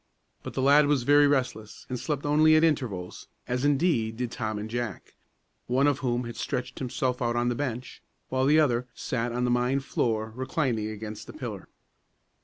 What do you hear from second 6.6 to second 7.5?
himself out on